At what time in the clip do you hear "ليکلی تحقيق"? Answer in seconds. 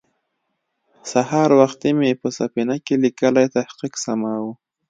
3.03-3.93